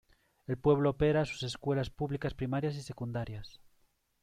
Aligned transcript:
El 0.47 0.57
pueblo 0.57 0.89
opera 0.89 1.25
sus 1.25 1.43
escuelas 1.43 1.91
públicas 1.91 2.33
primarias 2.33 2.75
y 2.75 2.81
secundarias. 2.81 3.61